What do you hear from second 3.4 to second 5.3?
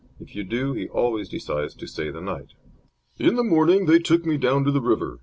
morning they took me down to the river.